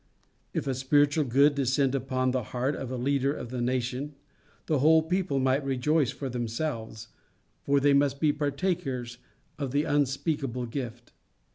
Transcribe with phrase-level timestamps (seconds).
[0.51, 4.15] If a spiritual good descend upon the heart of a leader of the nation,
[4.65, 7.09] the whole people might rejoice for themselves,
[7.61, 9.19] for they must be partakers
[9.59, 11.11] of the unspeakable gift.